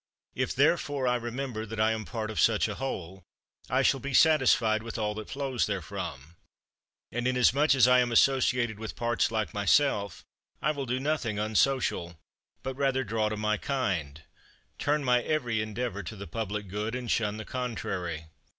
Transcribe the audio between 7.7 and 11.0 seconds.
as I am associated with parts like myself, I will do